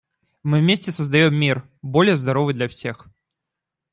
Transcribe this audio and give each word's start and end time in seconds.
Мы 0.41 0.61
вместе 0.61 0.89
создаем 0.91 1.35
мир, 1.35 1.69
более 1.83 2.17
здоровый 2.17 2.55
для 2.55 2.67
всех. 2.67 3.05